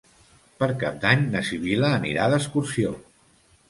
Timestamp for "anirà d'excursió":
2.01-3.01